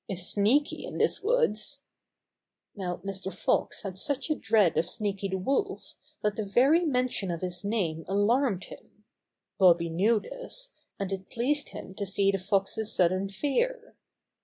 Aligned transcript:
"Is 0.09 0.27
Sneaky 0.29 0.83
in 0.83 0.97
this 0.97 1.21
woods?" 1.21 1.83
Now 2.75 2.97
Mr. 3.05 3.31
Fox 3.31 3.83
had 3.83 3.99
such 3.99 4.31
a 4.31 4.35
dread 4.35 4.75
of 4.75 4.89
Sneaky 4.89 5.27
the 5.27 5.37
Wolf 5.37 5.93
that 6.23 6.35
the 6.37 6.43
very 6.43 6.83
mention 6.83 7.29
of 7.29 7.41
his 7.41 7.63
name 7.63 8.03
alarmed 8.07 8.63
him. 8.63 9.05
Bobby 9.59 9.91
knew 9.91 10.19
this, 10.19 10.71
and 10.97 11.11
it 11.11 11.29
pleased 11.29 11.69
him 11.69 11.93
to 11.93 12.05
see 12.07 12.31
the 12.31 12.39
Fox's 12.39 12.91
sudden 12.91 13.29
fear. 13.29 13.95